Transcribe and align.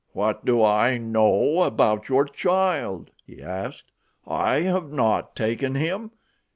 "What 0.13 0.43
do 0.47 0.63
I 0.63 0.97
know 0.97 1.61
about 1.61 2.09
your 2.09 2.25
child?" 2.25 3.11
he 3.23 3.39
asked. 3.39 3.91
"I 4.25 4.61
have 4.61 4.91
not 4.91 5.35
taken 5.35 5.75
him. 5.75 6.09